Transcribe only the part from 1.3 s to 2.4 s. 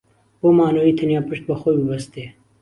بە خۆی ببەستێ